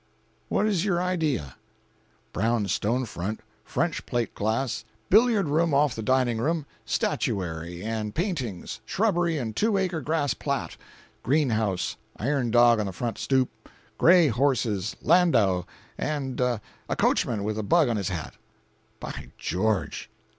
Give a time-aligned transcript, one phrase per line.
[0.49, 1.57] What is your idea?"
[2.33, 10.01] "Brown stone front—French plate glass—billiard room off the dining room—statuary and paintings—shrubbery and two acre
[10.01, 15.65] grass plat—greenhouse—iron dog on the front stoop—gray horses—landau,
[15.99, 16.59] and a
[16.97, 18.33] coachman with a bug on his hat!"
[18.99, 20.09] "By George!"